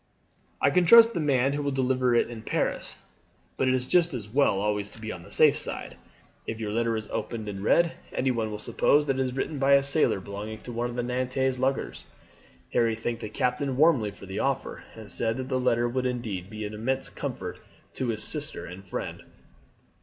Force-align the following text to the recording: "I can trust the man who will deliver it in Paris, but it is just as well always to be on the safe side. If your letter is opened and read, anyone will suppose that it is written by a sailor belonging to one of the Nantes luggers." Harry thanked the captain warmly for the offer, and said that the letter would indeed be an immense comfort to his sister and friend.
"I 0.59 0.71
can 0.71 0.83
trust 0.83 1.13
the 1.13 1.19
man 1.19 1.53
who 1.53 1.61
will 1.61 1.69
deliver 1.69 2.15
it 2.15 2.27
in 2.27 2.41
Paris, 2.41 2.97
but 3.55 3.67
it 3.67 3.75
is 3.75 3.85
just 3.85 4.15
as 4.15 4.27
well 4.27 4.59
always 4.59 4.89
to 4.89 4.99
be 4.99 5.11
on 5.11 5.21
the 5.21 5.31
safe 5.31 5.55
side. 5.55 5.95
If 6.47 6.59
your 6.59 6.71
letter 6.71 6.97
is 6.97 7.07
opened 7.09 7.47
and 7.47 7.59
read, 7.59 7.91
anyone 8.11 8.49
will 8.49 8.57
suppose 8.57 9.05
that 9.05 9.19
it 9.19 9.21
is 9.21 9.33
written 9.35 9.59
by 9.59 9.73
a 9.73 9.83
sailor 9.83 10.19
belonging 10.19 10.57
to 10.61 10.71
one 10.73 10.89
of 10.89 10.95
the 10.95 11.03
Nantes 11.03 11.59
luggers." 11.59 12.07
Harry 12.73 12.95
thanked 12.95 13.21
the 13.21 13.29
captain 13.29 13.77
warmly 13.77 14.09
for 14.09 14.25
the 14.25 14.39
offer, 14.39 14.83
and 14.95 15.11
said 15.11 15.37
that 15.37 15.49
the 15.49 15.59
letter 15.59 15.87
would 15.87 16.07
indeed 16.07 16.49
be 16.49 16.65
an 16.65 16.73
immense 16.73 17.07
comfort 17.07 17.61
to 17.93 18.07
his 18.07 18.23
sister 18.23 18.65
and 18.65 18.83
friend. 18.87 19.21